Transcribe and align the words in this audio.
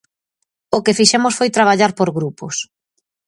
O 0.77 0.79
que 0.85 0.97
fixemos 0.99 1.37
foi 1.39 1.49
traballar 1.57 1.91
por 1.97 2.09
grupos. 2.17 2.55